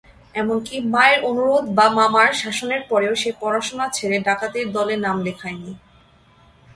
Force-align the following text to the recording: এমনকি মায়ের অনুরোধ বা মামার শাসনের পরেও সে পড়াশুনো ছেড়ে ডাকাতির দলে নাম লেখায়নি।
এমনকি 0.35 0.75
মায়ের 0.93 1.19
অনুরোধ 1.29 1.65
বা 1.77 1.85
মামার 1.97 2.29
শাসনের 2.33 2.81
পরেও 2.89 3.13
সে 3.15 3.31
পড়াশুনো 3.41 3.85
ছেড়ে 3.93 4.17
ডাকাতির 4.27 4.67
দলে 4.75 4.95
নাম 5.05 5.17
লেখায়নি। 5.25 5.71